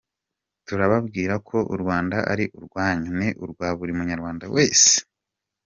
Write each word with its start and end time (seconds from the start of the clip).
Turababwira 0.67 1.33
ko 1.47 1.57
u 1.73 1.75
Rwanda 1.81 2.17
ari 2.31 2.45
urwanyu, 2.57 3.09
ni 3.19 3.29
urwa 3.43 3.67
buri 3.77 3.91
munyarwanda 3.97 4.45
wese.” 4.55 4.93